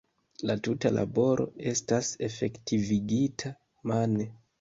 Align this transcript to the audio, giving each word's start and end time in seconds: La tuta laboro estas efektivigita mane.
La 0.49 0.53
tuta 0.67 0.91
laboro 0.93 1.45
estas 1.71 2.09
efektivigita 2.29 3.53
mane. 3.93 4.27